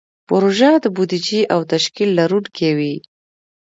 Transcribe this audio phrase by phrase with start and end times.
[0.27, 2.95] پروژه د بودیجې او تشکیل لرونکې وي.